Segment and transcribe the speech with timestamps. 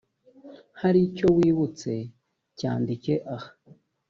[0.81, 1.91] hari icyo wibutse
[2.57, 3.49] cyandike aha